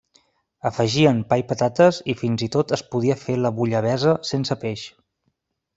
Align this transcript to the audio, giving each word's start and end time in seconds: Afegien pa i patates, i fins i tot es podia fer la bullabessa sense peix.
Afegien 0.69 1.19
pa 1.33 1.37
i 1.41 1.45
patates, 1.51 1.99
i 2.13 2.15
fins 2.23 2.47
i 2.49 2.49
tot 2.57 2.75
es 2.79 2.85
podia 2.95 3.21
fer 3.27 3.37
la 3.45 3.53
bullabessa 3.61 4.19
sense 4.33 4.61
peix. 4.65 4.93